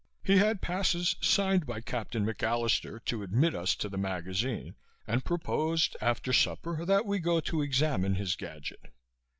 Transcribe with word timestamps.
He 0.23 0.37
had 0.37 0.61
passes, 0.63 1.15
signed 1.21 1.67
by 1.67 1.79
Captain 1.81 2.25
McAllister, 2.25 3.05
to 3.05 3.21
admit 3.21 3.53
us 3.53 3.75
to 3.75 3.87
the 3.87 3.99
magazine 3.99 4.73
and 5.05 5.23
proposed, 5.23 5.95
after 6.01 6.33
supper, 6.33 6.83
that 6.85 7.05
we 7.05 7.19
go 7.19 7.39
to 7.41 7.61
examine 7.61 8.15
his 8.15 8.35
gadget. 8.35 8.87